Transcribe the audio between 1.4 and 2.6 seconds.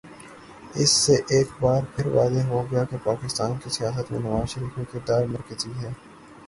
بارپھر واضح